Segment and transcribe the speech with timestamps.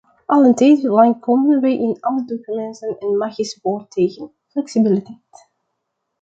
[0.25, 5.49] Al een tijd lang komen we in alle documenten een magisch woord tegen: flexibiliteit.